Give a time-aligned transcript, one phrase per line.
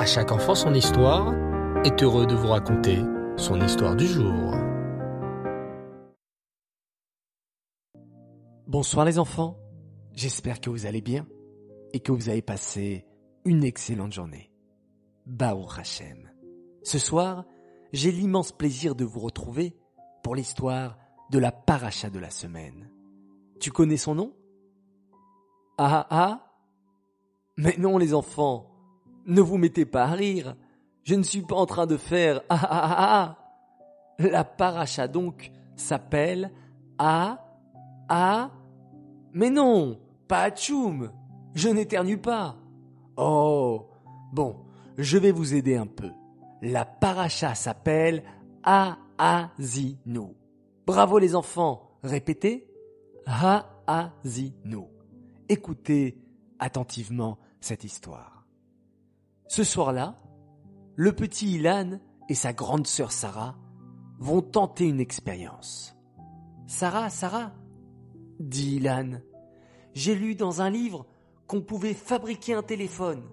[0.00, 1.34] À chaque enfant son histoire
[1.84, 3.00] est heureux de vous raconter
[3.36, 4.54] son histoire du jour.
[8.66, 9.58] Bonsoir les enfants,
[10.14, 11.26] j'espère que vous allez bien
[11.92, 13.04] et que vous avez passé
[13.44, 14.50] une excellente journée.
[15.26, 16.30] Baou Hachem.
[16.82, 17.44] Ce soir,
[17.92, 19.76] j'ai l'immense plaisir de vous retrouver
[20.22, 20.96] pour l'histoire
[21.30, 22.90] de la paracha de la semaine.
[23.60, 24.34] Tu connais son nom?
[25.76, 26.54] Ah ah
[27.58, 28.69] Mais non les enfants,
[29.26, 30.56] ne vous mettez pas à rire.
[31.02, 33.36] Je ne suis pas en train de faire ah ah ah ah.
[34.18, 36.52] La paracha donc s'appelle
[36.98, 37.44] Ah
[38.08, 38.50] Ah.
[39.32, 41.10] Mais non, pas Atchoum.
[41.54, 42.56] Je n'éternue pas.
[43.16, 43.88] Oh,
[44.32, 44.56] bon,
[44.98, 46.10] je vais vous aider un peu.
[46.62, 48.22] La paracha s'appelle
[48.62, 50.34] Aazinu.
[50.86, 52.66] Bravo les enfants, répétez.
[53.26, 54.84] Haazinu.
[55.48, 56.18] Écoutez
[56.58, 58.39] attentivement cette histoire.
[59.50, 60.14] Ce soir-là,
[60.94, 63.56] le petit Ilan et sa grande sœur Sarah
[64.20, 65.96] vont tenter une expérience.
[66.68, 67.50] Sarah, Sarah,
[68.38, 69.18] dit Ilan,
[69.92, 71.04] j'ai lu dans un livre
[71.48, 73.24] qu'on pouvait fabriquer un téléphone.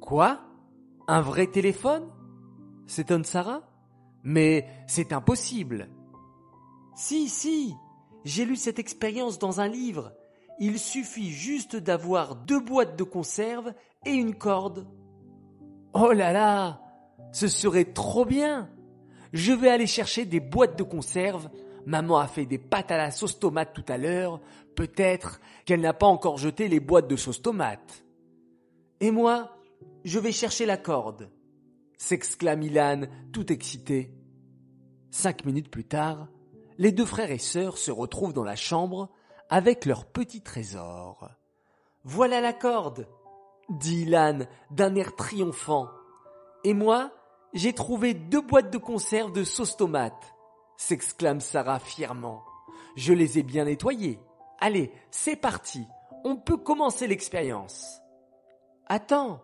[0.00, 0.42] Quoi?
[1.08, 2.08] Un vrai téléphone?
[2.86, 3.68] s'étonne Sarah.
[4.22, 5.90] Mais c'est impossible.
[6.94, 7.74] Si, si,
[8.22, 10.12] j'ai lu cette expérience dans un livre.
[10.60, 14.86] Il suffit juste d'avoir deux boîtes de conserve et une corde.
[15.98, 16.82] Oh là là,
[17.32, 18.68] ce serait trop bien.
[19.32, 21.48] Je vais aller chercher des boîtes de conserve.
[21.86, 24.42] Maman a fait des pâtes à la sauce tomate tout à l'heure.
[24.74, 28.04] Peut-être qu'elle n'a pas encore jeté les boîtes de sauce tomate.
[29.00, 29.56] Et moi,
[30.04, 31.30] je vais chercher la corde,
[31.96, 34.12] s'exclame Ilan, tout excité.
[35.10, 36.28] Cinq minutes plus tard,
[36.76, 39.08] les deux frères et sœurs se retrouvent dans la chambre
[39.48, 41.30] avec leur petit trésor.
[42.04, 43.08] Voilà la corde,
[43.68, 45.88] dit Ilan d'un air triomphant.
[46.64, 47.10] Et moi,
[47.52, 50.34] j'ai trouvé deux boîtes de conserve de sauce tomate,
[50.76, 52.44] s'exclame Sarah fièrement.
[52.96, 54.18] Je les ai bien nettoyées.
[54.58, 55.86] Allez, c'est parti.
[56.24, 58.00] On peut commencer l'expérience.
[58.86, 59.42] Attends,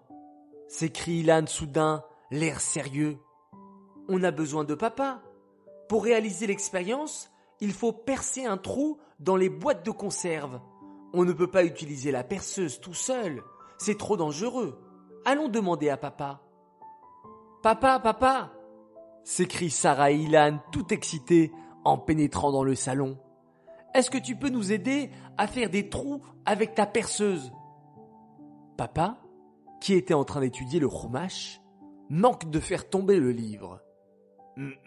[0.68, 3.18] s'écrie Ilan soudain, l'air sérieux.
[4.08, 5.22] On a besoin de papa.
[5.88, 10.60] Pour réaliser l'expérience, il faut percer un trou dans les boîtes de conserve.
[11.12, 13.42] On ne peut pas utiliser la perceuse tout seul.
[13.78, 14.78] C'est trop dangereux.
[15.24, 16.40] Allons demander à papa.
[17.62, 18.52] Papa, papa
[19.24, 21.52] s'écrie Sarah et Ilan tout excitée
[21.84, 23.18] en pénétrant dans le salon.
[23.94, 27.52] Est-ce que tu peux nous aider à faire des trous avec ta perceuse?
[28.76, 29.18] Papa,
[29.80, 31.60] qui était en train d'étudier le chumash,
[32.08, 33.80] manque de faire tomber le livre.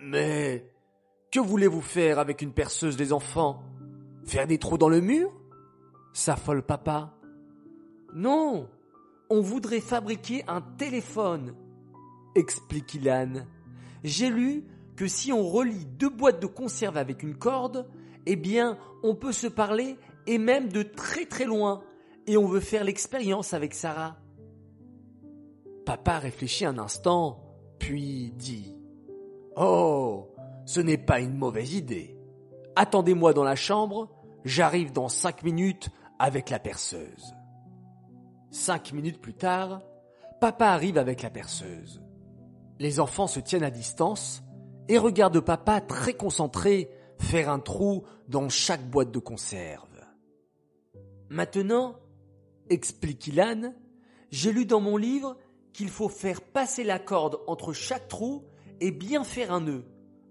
[0.02, 0.70] Mais
[1.32, 3.64] que voulez-vous faire avec une perceuse des enfants?
[4.26, 5.32] Faire des trous dans le mur?
[6.14, 7.14] S'affole papa.
[8.14, 8.70] Non,
[9.30, 11.56] on voudrait fabriquer un téléphone,
[12.36, 13.46] explique Ilan.
[14.04, 14.66] J'ai lu
[14.96, 17.88] que si on relie deux boîtes de conserve avec une corde,
[18.26, 19.98] eh bien, on peut se parler
[20.28, 21.84] et même de très très loin.
[22.28, 24.18] Et on veut faire l'expérience avec Sarah.
[25.86, 27.44] Papa réfléchit un instant,
[27.78, 28.76] puis dit
[29.56, 30.30] Oh,
[30.66, 32.18] ce n'est pas une mauvaise idée.
[32.76, 34.10] Attendez-moi dans la chambre,
[34.44, 37.36] j'arrive dans cinq minutes avec la perceuse.
[38.56, 39.82] Cinq minutes plus tard,
[40.40, 42.02] papa arrive avec la perceuse.
[42.80, 44.44] Les enfants se tiennent à distance
[44.88, 46.90] et regardent papa très concentré
[47.20, 50.00] faire un trou dans chaque boîte de conserve.
[51.30, 51.98] Maintenant,
[52.70, 53.74] explique Ilan,
[54.32, 55.36] j'ai lu dans mon livre
[55.74, 58.46] qu'il faut faire passer la corde entre chaque trou
[58.80, 59.84] et bien faire un nœud.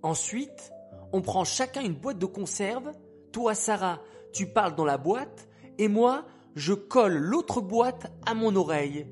[0.03, 0.73] Ensuite,
[1.13, 2.91] on prend chacun une boîte de conserve.
[3.33, 4.01] Toi, Sarah,
[4.33, 5.47] tu parles dans la boîte
[5.77, 6.25] et moi,
[6.55, 9.07] je colle l'autre boîte à mon oreille.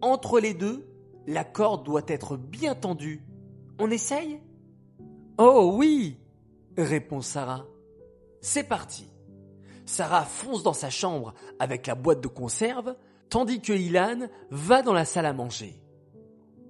[0.00, 0.86] Entre les deux,
[1.26, 3.24] la corde doit être bien tendue.
[3.78, 4.40] On essaye?
[5.38, 6.18] Oh oui
[6.76, 7.66] répond Sarah.
[8.40, 9.08] C'est parti.
[9.86, 12.94] Sarah fonce dans sa chambre avec la boîte de conserve,
[13.28, 15.82] tandis que Ilan va dans la salle à manger.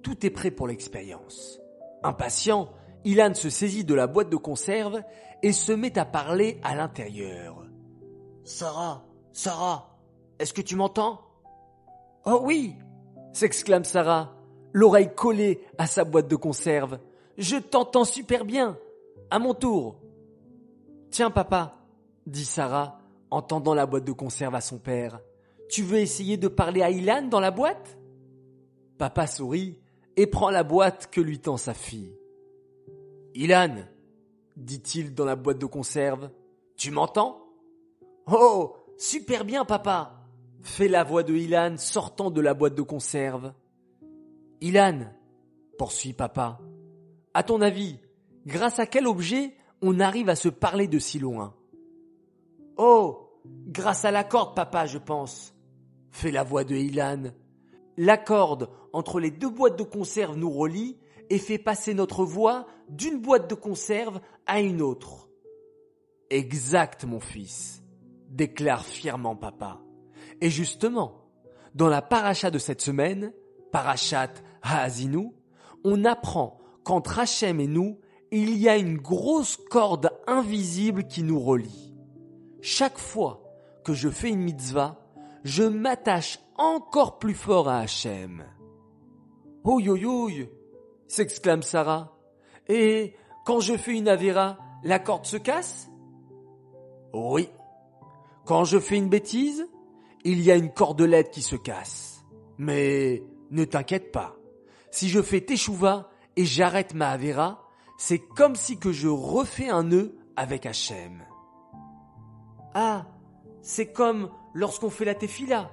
[0.01, 1.59] Tout est prêt pour l'expérience.
[2.03, 2.69] Impatient,
[3.05, 5.01] Ilan se saisit de la boîte de conserve
[5.43, 7.65] et se met à parler à l'intérieur.
[8.43, 9.90] Sarah, Sarah,
[10.41, 11.21] est-ce que tu m'entends?
[12.25, 12.75] Oh oui
[13.33, 14.35] s'exclame Sarah,
[14.73, 16.99] l'oreille collée à sa boîte de conserve.
[17.37, 18.77] Je t'entends super bien.
[19.29, 20.01] À mon tour.
[21.11, 21.77] Tiens, papa,
[22.25, 22.99] dit Sarah
[23.29, 25.21] en tendant la boîte de conserve à son père.
[25.69, 27.97] Tu veux essayer de parler à Ilan dans la boîte?
[28.97, 29.79] Papa sourit
[30.17, 32.17] et prend la boîte que lui tend sa fille.
[33.33, 33.75] Ilan,
[34.57, 36.29] dit-il dans la boîte de conserve,
[36.75, 37.45] tu m'entends?
[38.29, 40.20] Oh, super bien, papa
[40.63, 43.53] fait la voix de Ilan sortant de la boîte de conserve.
[44.61, 45.11] Ilan,
[45.77, 46.59] poursuit papa,
[47.33, 47.97] à ton avis,
[48.45, 51.55] grâce à quel objet on arrive à se parler de si loin?
[52.77, 53.31] Oh,
[53.67, 55.53] grâce à la corde, papa, je pense,
[56.11, 57.31] fait la voix de Ilan.
[57.97, 60.97] La corde entre les deux boîtes de conserve nous relie
[61.29, 65.29] et fait passer notre voix d'une boîte de conserve à une autre.
[66.29, 67.83] Exact, mon fils,
[68.29, 69.81] déclare fièrement papa.
[70.41, 71.29] Et justement,
[71.75, 73.33] dans la paracha de cette semaine,
[73.71, 74.33] parachat
[74.63, 75.31] Haazinu,
[75.83, 77.99] on apprend qu'entre Hachem et nous,
[78.31, 81.93] il y a une grosse corde invisible qui nous relie.
[82.61, 83.43] Chaque fois
[83.83, 84.99] que je fais une mitzvah,
[85.43, 88.43] je m'attache encore plus fort à Hachem.
[89.63, 90.49] Ouïe,
[91.07, 92.17] s'exclame Sarah.
[92.67, 93.15] Et
[93.45, 95.89] quand je fais une avéra, la corde se casse?
[97.13, 97.49] Oui.
[98.45, 99.67] Quand je fais une bêtise,
[100.23, 102.25] il y a une cordelette qui se casse.
[102.57, 104.35] Mais ne t'inquiète pas.
[104.91, 110.17] Si je fais teshuva et j'arrête ma avéra, c'est comme si je refais un nœud
[110.35, 111.23] avec Hachem.
[112.73, 113.05] Ah,
[113.61, 115.71] c'est comme lorsqu'on fait la tefila,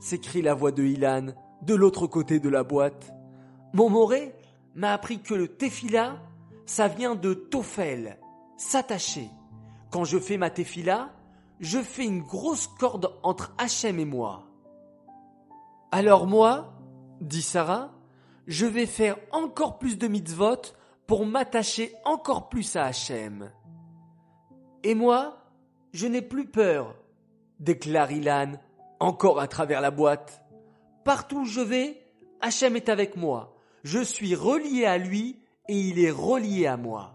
[0.00, 1.28] s'écrie la voix de Ilan
[1.62, 3.12] de l'autre côté de la boîte.
[3.72, 4.34] Mon moré
[4.74, 6.20] m'a appris que le tefila,
[6.66, 8.18] ça vient de tofel,
[8.56, 9.30] s'attacher.
[9.90, 11.12] Quand je fais ma tefila,
[11.64, 14.44] je fais une grosse corde entre Hachem et moi.
[15.90, 16.74] Alors moi,
[17.22, 17.90] dit Sarah,
[18.46, 20.60] je vais faire encore plus de mitzvot
[21.06, 23.50] pour m'attacher encore plus à Hachem.
[24.82, 25.38] Et moi,
[25.94, 26.94] je n'ai plus peur,
[27.60, 28.52] déclare Ilan,
[29.00, 30.44] encore à travers la boîte.
[31.02, 32.06] Partout où je vais,
[32.42, 33.56] Hachem est avec moi.
[33.84, 37.14] Je suis relié à lui et il est relié à moi.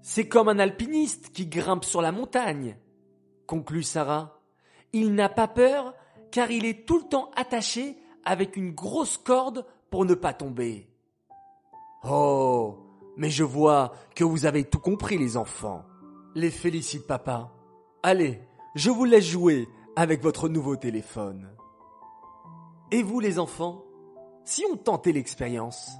[0.00, 2.76] C'est comme un alpiniste qui grimpe sur la montagne,
[3.48, 4.38] conclut Sarah.
[4.92, 5.94] Il n'a pas peur
[6.30, 10.88] car il est tout le temps attaché avec une grosse corde pour ne pas tomber.
[12.04, 12.76] Oh,
[13.16, 15.84] mais je vois que vous avez tout compris les enfants.
[16.34, 17.50] Les félicite papa.
[18.02, 18.40] Allez,
[18.74, 19.66] je vous laisse jouer
[19.96, 21.48] avec votre nouveau téléphone.
[22.92, 23.82] Et vous les enfants,
[24.44, 25.90] si on tentait l'expérience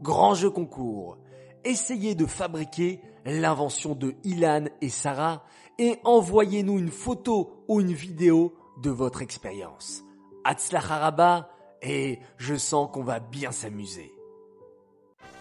[0.00, 1.18] Grand jeu concours.
[1.64, 5.44] Essayez de fabriquer l'invention de Ilan et Sarah
[5.78, 10.04] et envoyez-nous une photo ou une vidéo de votre expérience.
[10.44, 11.50] Haraba
[11.82, 14.12] et je sens qu'on va bien s'amuser.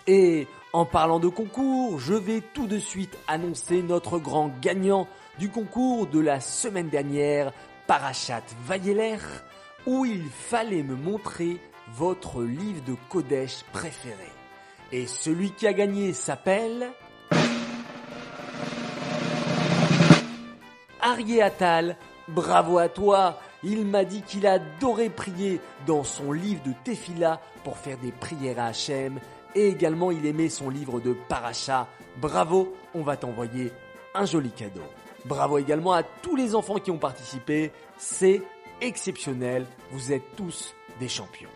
[0.05, 5.07] Et en parlant de concours, je vais tout de suite annoncer notre grand gagnant
[5.39, 7.51] du concours de la semaine dernière,
[7.87, 9.17] Parachat Vayeler,
[9.85, 11.57] où il fallait me montrer
[11.93, 14.36] votre livre de Kodesh préféré.
[14.91, 16.91] Et celui qui a gagné s'appelle...
[20.99, 21.95] Arié Attal,
[22.27, 27.77] bravo à toi il m'a dit qu'il adorait prier dans son livre de Tefila pour
[27.77, 29.19] faire des prières à Hachem
[29.55, 31.87] et également il aimait son livre de Paracha.
[32.17, 33.71] Bravo, on va t'envoyer
[34.13, 34.83] un joli cadeau.
[35.25, 38.41] Bravo également à tous les enfants qui ont participé, c'est
[38.79, 41.49] exceptionnel, vous êtes tous des champions.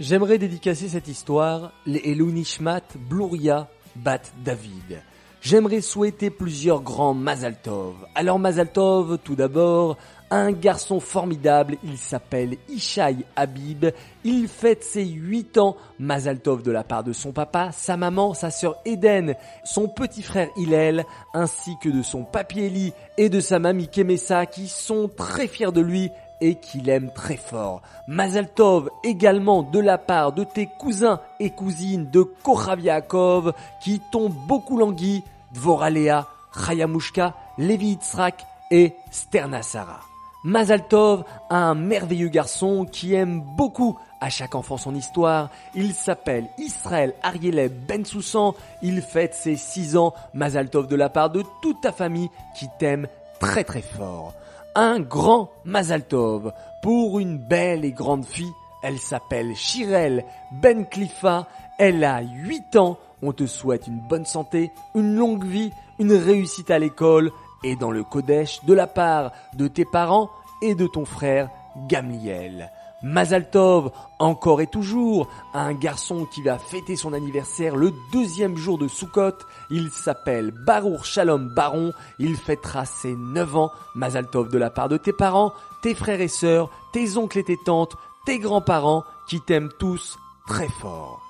[0.00, 3.66] J'aimerais dédicacer cette histoire les Elunishmat Bluria
[3.96, 5.02] Bat David.
[5.40, 7.96] J'aimerais souhaiter plusieurs grands Mazaltov.
[8.14, 9.96] Alors Mazaltov, tout d'abord,
[10.30, 13.86] un garçon formidable, il s'appelle Ishaï Habib,
[14.22, 18.52] il fête ses 8 ans, Mazaltov de la part de son papa, sa maman, sa
[18.52, 23.58] sœur Eden, son petit frère Hillel, ainsi que de son papi Eli et de sa
[23.58, 27.82] mamie Kemessa qui sont très fiers de lui et qu'il aime très fort.
[28.06, 33.52] Mazaltov également de la part de tes cousins et cousines de Kochaviakov
[33.82, 40.00] qui t'ont beaucoup langui, Dvoralea, Chayamushka, Levi Itzrak et Sternasara.
[40.44, 45.50] Mazaltov a un merveilleux garçon qui aime beaucoup à chaque enfant son histoire.
[45.74, 48.54] Il s'appelle Israël Arieleb Ben Soussan.
[48.82, 50.14] Il fête ses 6 ans.
[50.34, 53.08] Mazaltov de la part de toute ta famille qui t'aime
[53.40, 54.32] très très fort
[54.78, 58.52] un grand Mazaltov pour une belle et grande fille.
[58.84, 60.24] Elle s'appelle Shirel
[60.62, 61.48] Ben Klifa.
[61.80, 62.96] Elle a 8 ans.
[63.20, 67.32] On te souhaite une bonne santé, une longue vie, une réussite à l'école
[67.64, 70.30] et dans le Kodesh de la part de tes parents
[70.62, 71.50] et de ton frère
[71.88, 72.70] Gamliel.
[73.02, 78.88] Mazaltov, encore et toujours, un garçon qui va fêter son anniversaire le deuxième jour de
[78.88, 79.38] Sukkot.
[79.70, 81.92] Il s'appelle Baruch Shalom Baron.
[82.18, 83.70] Il fêtera ses 9 ans.
[83.94, 85.52] Mazaltov de la part de tes parents,
[85.82, 90.68] tes frères et sœurs, tes oncles et tes tantes, tes grands-parents qui t'aiment tous très
[90.68, 91.27] fort.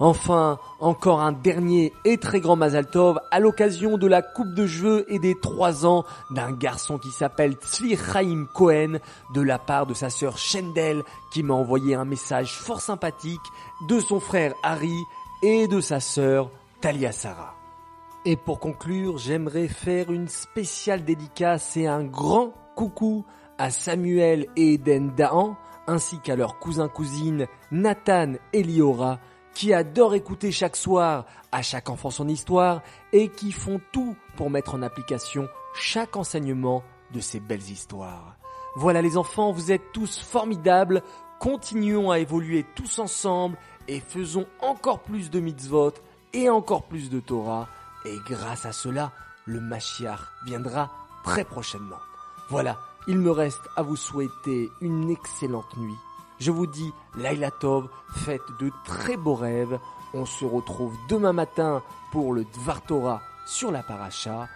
[0.00, 4.66] Enfin, encore un dernier et très grand Mazal Tov à l'occasion de la coupe de
[4.66, 8.98] jeu et des trois ans d'un garçon qui s'appelle Tzvi Chaim Cohen
[9.34, 13.40] de la part de sa sœur Shendel qui m'a envoyé un message fort sympathique
[13.88, 14.98] de son frère Harry
[15.44, 17.54] et de sa sœur Talia Sarah.
[18.24, 23.24] Et pour conclure, j'aimerais faire une spéciale dédicace et un grand coucou
[23.58, 29.20] à Samuel et Eden Dahan ainsi qu'à leurs cousins-cousines Nathan et Liora
[29.54, 32.82] qui adorent écouter chaque soir à chaque enfant son histoire
[33.12, 36.82] et qui font tout pour mettre en application chaque enseignement
[37.12, 38.36] de ces belles histoires.
[38.76, 41.02] Voilà les enfants, vous êtes tous formidables,
[41.38, 43.56] continuons à évoluer tous ensemble
[43.86, 45.92] et faisons encore plus de mitzvot
[46.32, 47.68] et encore plus de Torah
[48.04, 49.12] et grâce à cela,
[49.46, 50.90] le Mashiach viendra
[51.22, 52.00] très prochainement.
[52.50, 55.94] Voilà, il me reste à vous souhaiter une excellente nuit
[56.38, 59.78] je vous dis, Laila Tov, faites de très beaux rêves.
[60.12, 64.48] On se retrouve demain matin pour le Dvar Torah sur la paracha.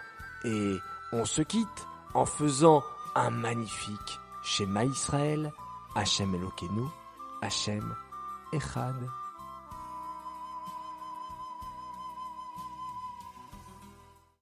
[0.45, 0.77] Et
[1.11, 2.83] on se quitte en faisant
[3.15, 5.51] un magnifique Shema Israël,
[5.95, 6.85] Hachem Elokeinu,
[7.41, 7.95] Hachem
[8.53, 8.95] Echad.